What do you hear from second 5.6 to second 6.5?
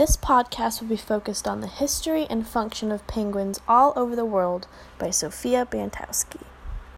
Bantowski.